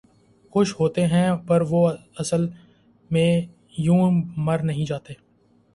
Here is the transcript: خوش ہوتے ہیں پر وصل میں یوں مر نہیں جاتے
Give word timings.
خوش 0.53 0.73
ہوتے 0.79 1.05
ہیں 1.07 1.27
پر 1.47 1.61
وصل 1.71 2.47
میں 3.11 3.31
یوں 3.77 4.09
مر 4.37 4.63
نہیں 4.63 4.85
جاتے 4.85 5.13